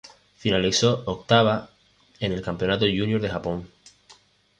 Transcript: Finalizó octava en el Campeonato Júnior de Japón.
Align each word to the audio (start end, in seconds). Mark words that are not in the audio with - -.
Finalizó 0.35 1.03
octava 1.05 1.69
en 2.19 2.31
el 2.31 2.41
Campeonato 2.41 2.85
Júnior 2.87 3.21
de 3.21 3.29
Japón. 3.29 3.69